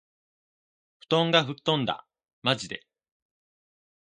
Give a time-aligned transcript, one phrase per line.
[0.99, 2.07] 布団が吹っ飛んだ。
[2.41, 2.81] （まじで）